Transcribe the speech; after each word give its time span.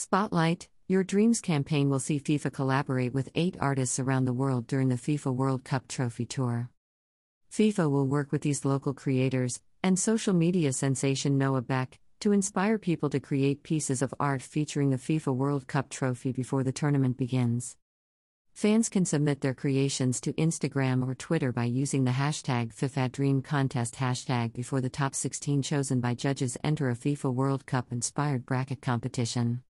Spotlight 0.00 0.68
Your 0.86 1.02
Dreams 1.02 1.40
campaign 1.40 1.90
will 1.90 1.98
see 1.98 2.20
FIFA 2.20 2.52
collaborate 2.52 3.12
with 3.12 3.30
eight 3.34 3.56
artists 3.58 3.98
around 3.98 4.26
the 4.26 4.32
world 4.32 4.68
during 4.68 4.90
the 4.90 4.94
FIFA 4.94 5.34
World 5.34 5.64
Cup 5.64 5.88
Trophy 5.88 6.24
Tour. 6.24 6.70
FIFA 7.50 7.90
will 7.90 8.06
work 8.06 8.30
with 8.30 8.42
these 8.42 8.64
local 8.64 8.94
creators 8.94 9.60
and 9.82 9.98
social 9.98 10.32
media 10.32 10.72
sensation 10.72 11.36
Noah 11.36 11.62
Beck 11.62 11.98
to 12.20 12.30
inspire 12.30 12.78
people 12.78 13.10
to 13.10 13.18
create 13.18 13.64
pieces 13.64 14.00
of 14.00 14.14
art 14.20 14.40
featuring 14.40 14.90
the 14.90 14.98
FIFA 14.98 15.34
World 15.34 15.66
Cup 15.66 15.90
trophy 15.90 16.30
before 16.30 16.62
the 16.62 16.70
tournament 16.70 17.16
begins. 17.16 17.76
Fans 18.54 18.88
can 18.88 19.04
submit 19.04 19.40
their 19.40 19.52
creations 19.52 20.20
to 20.20 20.32
Instagram 20.34 21.04
or 21.04 21.16
Twitter 21.16 21.50
by 21.50 21.64
using 21.64 22.04
the 22.04 22.12
hashtag 22.12 22.72
FIFA 22.72 23.10
Dream 23.10 23.42
Contest 23.42 23.96
hashtag 23.96 24.52
before 24.52 24.80
the 24.80 24.88
top 24.88 25.16
16 25.16 25.60
chosen 25.62 26.00
by 26.00 26.14
judges 26.14 26.56
enter 26.62 26.88
a 26.88 26.94
FIFA 26.94 27.34
World 27.34 27.66
Cup 27.66 27.90
inspired 27.90 28.46
bracket 28.46 28.80
competition. 28.80 29.64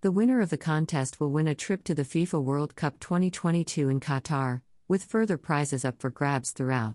The 0.00 0.12
winner 0.12 0.40
of 0.40 0.50
the 0.50 0.56
contest 0.56 1.18
will 1.18 1.32
win 1.32 1.48
a 1.48 1.56
trip 1.56 1.82
to 1.82 1.92
the 1.92 2.04
FIFA 2.04 2.40
World 2.44 2.76
Cup 2.76 3.00
2022 3.00 3.88
in 3.88 3.98
Qatar, 3.98 4.60
with 4.86 5.02
further 5.02 5.36
prizes 5.36 5.84
up 5.84 6.00
for 6.00 6.08
grabs 6.08 6.52
throughout. 6.52 6.94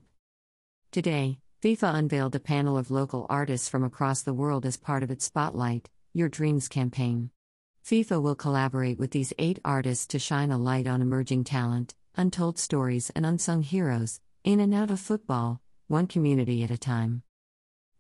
Today, 0.90 1.40
FIFA 1.62 1.96
unveiled 1.96 2.34
a 2.34 2.40
panel 2.40 2.78
of 2.78 2.92
local 2.92 3.26
artists 3.30 3.68
from 3.68 3.84
across 3.84 4.22
the 4.22 4.34
world 4.34 4.66
as 4.66 4.78
part 4.78 5.04
of 5.04 5.12
its 5.12 5.26
Spotlight 5.26 5.90
Your 6.14 6.30
Dreams 6.30 6.70
campaign. 6.70 7.32
FIFA 7.86 8.22
will 8.22 8.36
collaborate 8.36 9.00
with 9.00 9.12
these 9.12 9.34
eight 9.38 9.60
artists 9.66 10.08
to 10.08 10.18
shine 10.18 10.50
a 10.50 10.58
light 10.58 10.88
on 10.88 11.02
emerging 11.02 11.44
talent, 11.44 11.96
untold 12.16 12.58
stories, 12.58 13.12
and 13.14 13.26
unsung 13.26 13.64
heroes, 13.64 14.22
in 14.46 14.62
and 14.62 14.74
out 14.74 14.90
of 14.90 15.02
football, 15.02 15.60
one 15.90 16.08
community 16.08 16.64
at 16.64 16.72
a 16.72 16.78
time. 16.78 17.24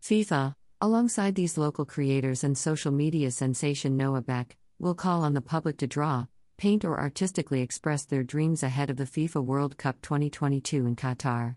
FIFA, 0.01 0.55
alongside 0.79 1.35
these 1.35 1.57
local 1.57 1.83
creators 1.83 2.41
and 2.41 2.57
social 2.57 2.93
media 2.93 3.31
sensation 3.31 3.97
Noah 3.97 4.21
Beck, 4.21 4.55
will 4.83 4.93
call 4.93 5.23
on 5.23 5.33
the 5.33 5.41
public 5.41 5.77
to 5.77 5.87
draw, 5.87 6.25
paint, 6.57 6.83
or 6.83 6.99
artistically 6.99 7.61
express 7.61 8.03
their 8.03 8.21
dreams 8.21 8.63
ahead 8.63 8.89
of 8.89 8.97
the 8.97 9.05
FIFA 9.05 9.43
World 9.43 9.77
Cup 9.77 10.01
2022 10.01 10.85
in 10.85 10.95
Qatar. 10.97 11.55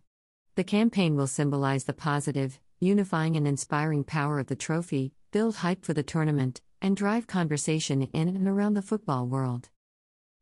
The 0.54 0.62
campaign 0.62 1.16
will 1.16 1.26
symbolize 1.26 1.84
the 1.84 1.92
positive, 1.92 2.60
unifying, 2.78 3.36
and 3.36 3.46
inspiring 3.46 4.04
power 4.04 4.38
of 4.38 4.46
the 4.46 4.54
trophy, 4.54 5.12
build 5.32 5.56
hype 5.56 5.84
for 5.84 5.92
the 5.92 6.04
tournament, 6.04 6.60
and 6.80 6.96
drive 6.96 7.26
conversation 7.26 8.02
in 8.02 8.28
and 8.28 8.46
around 8.46 8.74
the 8.74 8.80
football 8.80 9.26
world. 9.26 9.70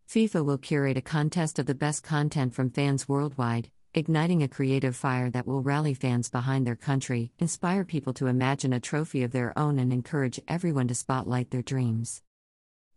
FIFA 0.07 0.45
will 0.45 0.59
curate 0.59 0.99
a 0.99 1.01
contest 1.01 1.59
of 1.59 1.65
the 1.65 1.75
best 1.75 2.03
content 2.03 2.53
from 2.53 2.69
fans 2.69 3.09
worldwide, 3.09 3.71
igniting 3.95 4.43
a 4.43 4.49
creative 4.49 4.95
fire 4.95 5.31
that 5.31 5.47
will 5.47 5.63
rally 5.63 5.95
fans 5.95 6.29
behind 6.29 6.67
their 6.67 6.77
country, 6.77 7.33
inspire 7.39 7.85
people 7.85 8.13
to 8.13 8.27
imagine 8.27 8.75
a 8.75 8.79
trophy 8.79 9.23
of 9.23 9.33
their 9.33 9.59
own, 9.59 9.79
and 9.79 9.91
encourage 9.91 10.39
everyone 10.47 10.89
to 10.89 10.95
spotlight 10.95 11.51
their 11.51 11.63
dreams. 11.63 12.21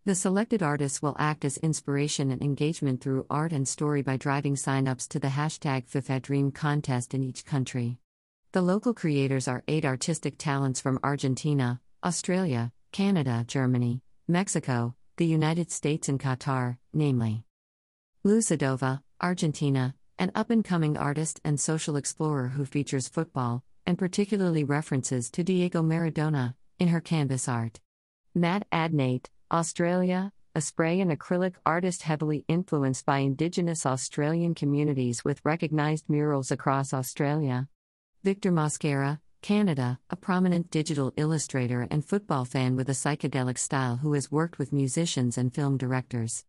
The 0.08 0.14
selected 0.14 0.62
artists 0.62 1.02
will 1.02 1.14
act 1.18 1.44
as 1.44 1.58
inspiration 1.58 2.30
and 2.30 2.40
engagement 2.40 3.02
through 3.02 3.26
art 3.28 3.52
and 3.52 3.68
story 3.68 4.00
by 4.00 4.16
driving 4.16 4.56
sign-ups 4.56 5.06
to 5.08 5.18
the 5.18 5.28
hashtag 5.28 5.86
FIFA 5.86 6.22
Dream 6.22 6.50
contest 6.50 7.12
in 7.12 7.22
each 7.22 7.44
country. 7.44 7.98
The 8.52 8.62
local 8.62 8.94
creators 8.94 9.46
are 9.46 9.64
eight 9.68 9.84
artistic 9.84 10.38
talents 10.38 10.80
from 10.80 10.98
Argentina, 11.04 11.82
Australia, 12.02 12.72
Canada, 12.90 13.44
Germany, 13.46 14.00
Mexico, 14.26 14.94
the 15.18 15.26
United 15.26 15.70
States, 15.70 16.08
and 16.08 16.18
Qatar, 16.18 16.78
namely 16.94 17.44
Lucidova, 18.24 19.02
Argentina, 19.20 19.94
an 20.18 20.32
up 20.34 20.48
and 20.48 20.64
coming 20.64 20.96
artist 20.96 21.38
and 21.44 21.60
social 21.60 21.96
explorer 21.96 22.48
who 22.48 22.64
features 22.64 23.08
football, 23.08 23.62
and 23.84 23.98
particularly 23.98 24.64
references 24.64 25.30
to 25.32 25.44
Diego 25.44 25.82
Maradona, 25.82 26.54
in 26.78 26.88
her 26.88 27.02
canvas 27.02 27.46
art. 27.46 27.80
Matt 28.34 28.66
Adnate, 28.72 29.28
Australia, 29.50 30.30
a 30.54 30.60
spray 30.60 31.00
and 31.00 31.10
acrylic 31.10 31.54
artist 31.64 32.02
heavily 32.02 32.44
influenced 32.48 33.06
by 33.06 33.20
Indigenous 33.20 33.86
Australian 33.86 34.54
communities 34.54 35.24
with 35.24 35.40
recognised 35.42 36.04
murals 36.06 36.50
across 36.50 36.92
Australia. 36.92 37.66
Victor 38.22 38.52
Mosquera, 38.52 39.20
Canada, 39.40 40.00
a 40.10 40.16
prominent 40.16 40.70
digital 40.70 41.14
illustrator 41.16 41.88
and 41.90 42.04
football 42.04 42.44
fan 42.44 42.76
with 42.76 42.90
a 42.90 42.92
psychedelic 42.92 43.56
style 43.56 43.96
who 43.96 44.12
has 44.12 44.30
worked 44.30 44.58
with 44.58 44.70
musicians 44.70 45.38
and 45.38 45.54
film 45.54 45.78
directors. 45.78 46.44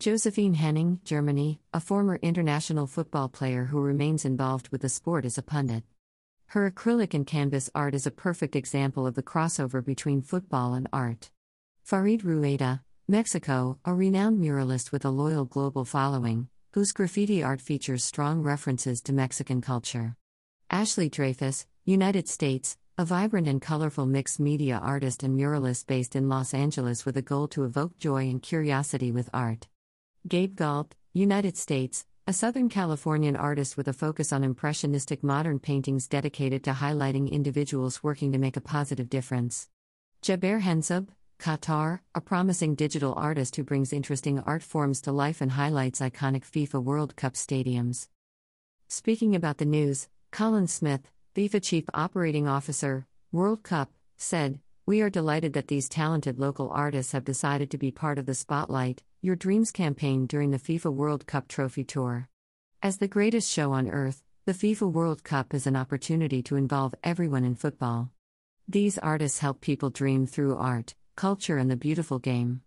Josephine 0.00 0.54
Henning, 0.54 0.98
Germany, 1.04 1.60
a 1.72 1.78
former 1.78 2.16
international 2.16 2.88
football 2.88 3.28
player 3.28 3.66
who 3.66 3.80
remains 3.80 4.24
involved 4.24 4.70
with 4.70 4.80
the 4.80 4.88
sport 4.88 5.24
as 5.24 5.38
a 5.38 5.42
pundit. 5.42 5.84
Her 6.46 6.68
acrylic 6.68 7.14
and 7.14 7.24
canvas 7.24 7.70
art 7.76 7.94
is 7.94 8.08
a 8.08 8.10
perfect 8.10 8.56
example 8.56 9.06
of 9.06 9.14
the 9.14 9.22
crossover 9.22 9.84
between 9.84 10.20
football 10.20 10.74
and 10.74 10.88
art. 10.92 11.30
Farid 11.82 12.24
Rueda, 12.24 12.82
Mexico, 13.08 13.78
a 13.84 13.92
renowned 13.92 14.40
muralist 14.40 14.92
with 14.92 15.04
a 15.04 15.10
loyal 15.10 15.44
global 15.44 15.84
following, 15.84 16.48
whose 16.72 16.92
graffiti 16.92 17.42
art 17.42 17.60
features 17.60 18.04
strong 18.04 18.42
references 18.42 19.00
to 19.02 19.12
Mexican 19.12 19.60
culture. 19.60 20.16
Ashley 20.70 21.08
Dreyfus, 21.08 21.66
United 21.84 22.28
States, 22.28 22.76
a 22.96 23.04
vibrant 23.04 23.48
and 23.48 23.60
colorful 23.60 24.06
mixed 24.06 24.38
media 24.38 24.78
artist 24.80 25.22
and 25.22 25.36
muralist 25.36 25.86
based 25.86 26.14
in 26.14 26.28
Los 26.28 26.54
Angeles 26.54 27.04
with 27.04 27.16
a 27.16 27.22
goal 27.22 27.48
to 27.48 27.64
evoke 27.64 27.98
joy 27.98 28.28
and 28.28 28.42
curiosity 28.42 29.10
with 29.10 29.30
art. 29.32 29.66
Gabe 30.28 30.54
Gault, 30.54 30.94
United 31.12 31.56
States, 31.56 32.06
a 32.26 32.32
Southern 32.32 32.68
Californian 32.68 33.34
artist 33.34 33.76
with 33.76 33.88
a 33.88 33.92
focus 33.92 34.32
on 34.32 34.44
impressionistic 34.44 35.24
modern 35.24 35.58
paintings 35.58 36.06
dedicated 36.06 36.62
to 36.62 36.72
highlighting 36.72 37.28
individuals 37.28 38.04
working 38.04 38.30
to 38.30 38.38
make 38.38 38.56
a 38.56 38.60
positive 38.60 39.10
difference. 39.10 39.68
Jaber 40.22 40.60
Hensab, 40.60 41.08
Qatar, 41.40 42.00
a 42.14 42.20
promising 42.20 42.74
digital 42.74 43.14
artist 43.14 43.56
who 43.56 43.64
brings 43.64 43.94
interesting 43.94 44.38
art 44.40 44.62
forms 44.62 45.00
to 45.00 45.10
life 45.10 45.40
and 45.40 45.52
highlights 45.52 46.00
iconic 46.00 46.44
FIFA 46.44 46.84
World 46.84 47.16
Cup 47.16 47.32
stadiums. 47.32 48.08
Speaking 48.88 49.34
about 49.34 49.56
the 49.56 49.64
news, 49.64 50.08
Colin 50.30 50.66
Smith, 50.66 51.10
FIFA 51.34 51.62
Chief 51.62 51.84
Operating 51.94 52.46
Officer, 52.46 53.06
World 53.32 53.62
Cup, 53.62 53.90
said, 54.18 54.60
We 54.84 55.00
are 55.00 55.08
delighted 55.08 55.54
that 55.54 55.68
these 55.68 55.88
talented 55.88 56.38
local 56.38 56.68
artists 56.70 57.12
have 57.12 57.24
decided 57.24 57.70
to 57.70 57.78
be 57.78 57.90
part 57.90 58.18
of 58.18 58.26
the 58.26 58.34
Spotlight, 58.34 59.02
Your 59.22 59.36
Dreams 59.36 59.72
campaign 59.72 60.26
during 60.26 60.50
the 60.50 60.58
FIFA 60.58 60.92
World 60.92 61.26
Cup 61.26 61.48
Trophy 61.48 61.84
Tour. 61.84 62.28
As 62.82 62.98
the 62.98 63.08
greatest 63.08 63.50
show 63.50 63.72
on 63.72 63.88
earth, 63.88 64.22
the 64.44 64.52
FIFA 64.52 64.92
World 64.92 65.24
Cup 65.24 65.54
is 65.54 65.66
an 65.66 65.76
opportunity 65.76 66.42
to 66.42 66.56
involve 66.56 66.94
everyone 67.02 67.44
in 67.44 67.54
football. 67.54 68.10
These 68.68 68.98
artists 68.98 69.38
help 69.38 69.60
people 69.60 69.90
dream 69.90 70.26
through 70.26 70.56
art, 70.56 70.94
culture, 71.16 71.58
and 71.58 71.70
the 71.70 71.76
beautiful 71.76 72.18
game. 72.18 72.62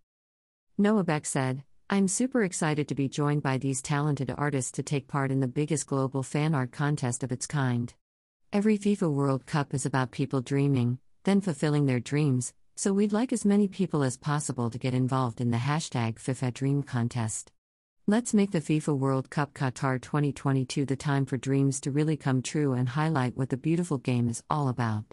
Noah 0.77 1.03
Beck 1.03 1.25
said, 1.25 1.63
I'm 1.89 2.07
super 2.07 2.43
excited 2.43 2.87
to 2.87 2.95
be 2.95 3.07
joined 3.07 3.43
by 3.43 3.57
these 3.57 3.81
talented 3.81 4.33
artists 4.35 4.71
to 4.73 4.83
take 4.83 5.07
part 5.07 5.31
in 5.31 5.39
the 5.39 5.47
biggest 5.47 5.87
global 5.87 6.23
fan 6.23 6.55
art 6.55 6.71
contest 6.71 7.23
of 7.23 7.31
its 7.31 7.45
kind. 7.45 7.93
Every 8.51 8.77
FIFA 8.77 9.11
World 9.11 9.45
Cup 9.45 9.73
is 9.73 9.85
about 9.85 10.11
people 10.11 10.41
dreaming, 10.41 10.99
then 11.23 11.41
fulfilling 11.41 11.85
their 11.85 11.99
dreams, 11.99 12.53
so 12.75 12.93
we'd 12.93 13.13
like 13.13 13.31
as 13.31 13.45
many 13.45 13.67
people 13.67 14.03
as 14.03 14.17
possible 14.17 14.69
to 14.69 14.79
get 14.79 14.93
involved 14.93 15.39
in 15.39 15.51
the 15.51 15.57
hashtag 15.57 16.15
FIFA 16.15 16.53
Dream 16.53 16.83
Contest. 16.83 17.51
Let's 18.07 18.33
make 18.33 18.51
the 18.51 18.59
FIFA 18.59 18.97
World 18.97 19.29
Cup 19.29 19.53
Qatar 19.53 20.01
2022 20.01 20.85
the 20.85 20.95
time 20.95 21.25
for 21.25 21.37
dreams 21.37 21.79
to 21.81 21.91
really 21.91 22.17
come 22.17 22.41
true 22.41 22.73
and 22.73 22.89
highlight 22.89 23.37
what 23.37 23.49
the 23.49 23.57
beautiful 23.57 23.97
game 23.97 24.27
is 24.27 24.43
all 24.49 24.67
about. 24.67 25.05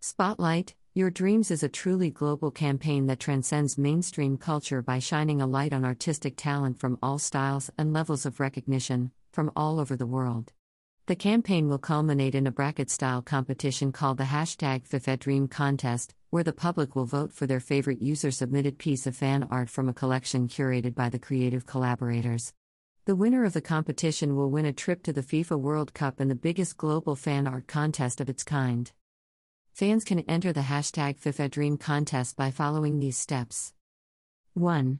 Spotlight 0.00 0.74
Your 0.98 1.10
Dreams 1.10 1.52
is 1.52 1.62
a 1.62 1.68
truly 1.68 2.10
global 2.10 2.50
campaign 2.50 3.06
that 3.06 3.20
transcends 3.20 3.78
mainstream 3.78 4.36
culture 4.36 4.82
by 4.82 4.98
shining 4.98 5.40
a 5.40 5.46
light 5.46 5.72
on 5.72 5.84
artistic 5.84 6.34
talent 6.36 6.80
from 6.80 6.98
all 7.00 7.20
styles 7.20 7.70
and 7.78 7.92
levels 7.92 8.26
of 8.26 8.40
recognition, 8.40 9.12
from 9.30 9.52
all 9.54 9.78
over 9.78 9.94
the 9.94 10.08
world. 10.08 10.52
The 11.06 11.14
campaign 11.14 11.68
will 11.68 11.78
culminate 11.78 12.34
in 12.34 12.48
a 12.48 12.50
bracket 12.50 12.90
style 12.90 13.22
competition 13.22 13.92
called 13.92 14.18
the 14.18 14.24
hashtag 14.24 14.88
FIFA 14.88 15.20
Dream 15.20 15.46
Contest, 15.46 16.16
where 16.30 16.42
the 16.42 16.52
public 16.52 16.96
will 16.96 17.04
vote 17.04 17.32
for 17.32 17.46
their 17.46 17.60
favorite 17.60 18.02
user 18.02 18.32
submitted 18.32 18.76
piece 18.76 19.06
of 19.06 19.14
fan 19.14 19.46
art 19.52 19.70
from 19.70 19.88
a 19.88 19.94
collection 19.94 20.48
curated 20.48 20.96
by 20.96 21.08
the 21.08 21.20
creative 21.20 21.64
collaborators. 21.64 22.52
The 23.04 23.14
winner 23.14 23.44
of 23.44 23.52
the 23.52 23.60
competition 23.60 24.34
will 24.34 24.50
win 24.50 24.66
a 24.66 24.72
trip 24.72 25.04
to 25.04 25.12
the 25.12 25.22
FIFA 25.22 25.60
World 25.60 25.94
Cup 25.94 26.18
and 26.18 26.28
the 26.28 26.34
biggest 26.34 26.76
global 26.76 27.14
fan 27.14 27.46
art 27.46 27.68
contest 27.68 28.20
of 28.20 28.28
its 28.28 28.42
kind. 28.42 28.90
Fans 29.78 30.02
can 30.02 30.18
enter 30.28 30.52
the 30.52 30.62
hashtag 30.62 31.20
FIFA 31.20 31.52
Dream 31.52 31.76
Contest 31.78 32.36
by 32.36 32.50
following 32.50 32.98
these 32.98 33.16
steps 33.16 33.72
1. 34.54 34.98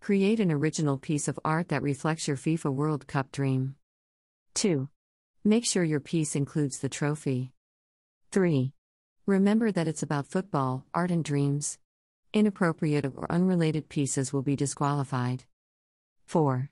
Create 0.00 0.40
an 0.40 0.50
original 0.50 0.96
piece 0.96 1.28
of 1.28 1.38
art 1.44 1.68
that 1.68 1.82
reflects 1.82 2.26
your 2.26 2.38
FIFA 2.38 2.72
World 2.72 3.06
Cup 3.06 3.30
dream. 3.32 3.74
2. 4.54 4.88
Make 5.44 5.66
sure 5.66 5.84
your 5.84 6.00
piece 6.00 6.34
includes 6.34 6.78
the 6.78 6.88
trophy. 6.88 7.52
3. 8.32 8.72
Remember 9.26 9.70
that 9.70 9.88
it's 9.88 10.02
about 10.02 10.26
football, 10.26 10.86
art, 10.94 11.10
and 11.10 11.22
dreams. 11.22 11.78
Inappropriate 12.32 13.04
or 13.04 13.30
unrelated 13.30 13.90
pieces 13.90 14.32
will 14.32 14.40
be 14.40 14.56
disqualified. 14.56 15.44
4. 16.24 16.70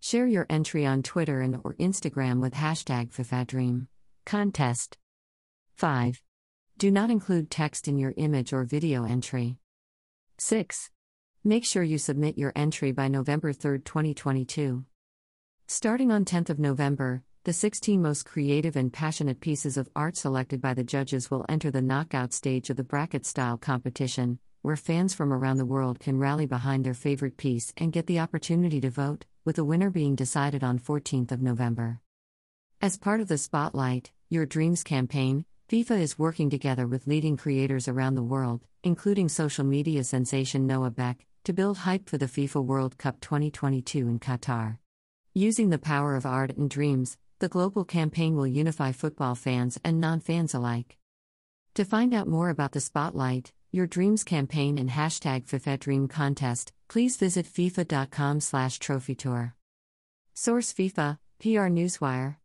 Share 0.00 0.26
your 0.26 0.46
entry 0.50 0.84
on 0.84 1.04
Twitter 1.04 1.42
and 1.42 1.60
or 1.62 1.74
Instagram 1.74 2.40
with 2.40 2.54
hashtag 2.54 3.12
FIFADream. 3.12 3.86
Contest. 4.26 4.98
5. 5.76 6.20
Do 6.78 6.92
not 6.92 7.10
include 7.10 7.50
text 7.50 7.88
in 7.88 7.98
your 7.98 8.14
image 8.16 8.52
or 8.52 8.62
video 8.62 9.04
entry. 9.04 9.56
6. 10.38 10.90
Make 11.42 11.64
sure 11.64 11.82
you 11.82 11.98
submit 11.98 12.38
your 12.38 12.52
entry 12.54 12.92
by 12.92 13.08
November 13.08 13.52
3, 13.52 13.80
2022. 13.80 14.84
Starting 15.66 16.12
on 16.12 16.24
10th 16.24 16.50
of 16.50 16.60
November, 16.60 17.24
the 17.42 17.52
16 17.52 18.00
most 18.00 18.24
creative 18.24 18.76
and 18.76 18.92
passionate 18.92 19.40
pieces 19.40 19.76
of 19.76 19.88
art 19.96 20.16
selected 20.16 20.60
by 20.60 20.72
the 20.72 20.84
judges 20.84 21.32
will 21.32 21.44
enter 21.48 21.72
the 21.72 21.82
knockout 21.82 22.32
stage 22.32 22.70
of 22.70 22.76
the 22.76 22.84
bracket 22.84 23.26
style 23.26 23.58
competition, 23.58 24.38
where 24.62 24.76
fans 24.76 25.12
from 25.12 25.32
around 25.32 25.56
the 25.56 25.66
world 25.66 25.98
can 25.98 26.16
rally 26.16 26.46
behind 26.46 26.86
their 26.86 26.94
favorite 26.94 27.36
piece 27.36 27.72
and 27.76 27.92
get 27.92 28.06
the 28.06 28.20
opportunity 28.20 28.80
to 28.80 28.88
vote, 28.88 29.26
with 29.44 29.56
the 29.56 29.64
winner 29.64 29.90
being 29.90 30.14
decided 30.14 30.62
on 30.62 30.78
14th 30.78 31.32
of 31.32 31.42
November. 31.42 31.98
As 32.80 32.96
part 32.96 33.20
of 33.20 33.26
the 33.26 33.36
Spotlight, 33.36 34.12
Your 34.28 34.46
Dreams 34.46 34.84
campaign, 34.84 35.44
FIFA 35.68 36.00
is 36.00 36.18
working 36.18 36.48
together 36.48 36.86
with 36.86 37.06
leading 37.06 37.36
creators 37.36 37.88
around 37.88 38.14
the 38.14 38.22
world, 38.22 38.62
including 38.82 39.28
social 39.28 39.64
media 39.64 40.02
sensation 40.02 40.66
Noah 40.66 40.90
Beck, 40.90 41.26
to 41.44 41.52
build 41.52 41.76
hype 41.78 42.08
for 42.08 42.16
the 42.16 42.24
FIFA 42.24 42.64
World 42.64 42.96
Cup 42.96 43.20
2022 43.20 44.08
in 44.08 44.18
Qatar. 44.18 44.78
Using 45.34 45.68
the 45.68 45.78
power 45.78 46.16
of 46.16 46.24
art 46.24 46.56
and 46.56 46.70
dreams, 46.70 47.18
the 47.38 47.50
global 47.50 47.84
campaign 47.84 48.34
will 48.34 48.46
unify 48.46 48.92
football 48.92 49.34
fans 49.34 49.78
and 49.84 50.00
non 50.00 50.20
fans 50.20 50.54
alike. 50.54 50.96
To 51.74 51.84
find 51.84 52.14
out 52.14 52.28
more 52.28 52.48
about 52.48 52.72
the 52.72 52.80
Spotlight, 52.80 53.52
Your 53.70 53.86
Dreams 53.86 54.24
campaign 54.24 54.78
and 54.78 54.88
hashtag 54.88 55.44
FIFA 55.44 55.80
Dream 55.80 56.08
Contest, 56.08 56.72
please 56.88 57.18
visit 57.18 57.44
FIFA.com 57.44 58.40
slash 58.40 58.78
trophy 58.78 59.14
tour. 59.14 59.54
Source 60.32 60.72
FIFA, 60.72 61.18
PR 61.40 61.68
Newswire. 61.68 62.36